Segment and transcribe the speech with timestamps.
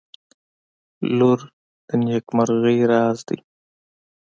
[1.17, 1.39] •لور
[1.87, 3.37] د نیکمرغۍ راز دی.